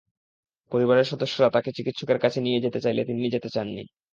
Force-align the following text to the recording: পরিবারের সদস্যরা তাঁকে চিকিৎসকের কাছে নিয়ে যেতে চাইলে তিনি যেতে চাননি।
পরিবারের 0.71 1.09
সদস্যরা 1.11 1.47
তাঁকে 1.49 1.69
চিকিৎসকের 1.77 2.19
কাছে 2.19 2.39
নিয়ে 2.41 2.63
যেতে 2.65 2.79
চাইলে 2.81 3.01
তিনি 3.07 3.21
যেতে 3.35 3.49
চাননি। 3.55 3.83